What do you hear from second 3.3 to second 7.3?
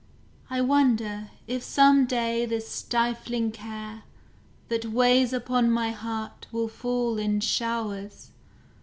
care That weighs upon my heart will fall